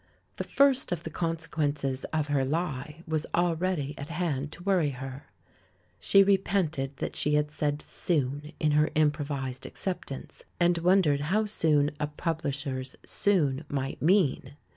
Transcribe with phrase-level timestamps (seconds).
[0.37, 4.89] The first of the consequen ces of her lie was already at hand to worry
[4.89, 5.27] her.
[5.99, 11.91] She repented that she had said "soon" in her improvised acceptance, and wondered how soon
[11.99, 14.55] a publisher's "soon" might mean.